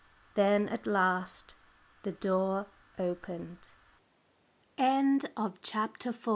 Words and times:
Then 0.33 0.67
at 0.69 0.87
last 0.87 1.53
the 2.01 2.11
door 2.11 2.65
opened. 2.97 3.69
CHAPTER 4.79 6.11
V. 6.11 6.29